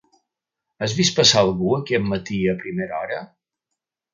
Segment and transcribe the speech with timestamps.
[0.85, 3.21] Has vist passar algú aquest matí a primera hora?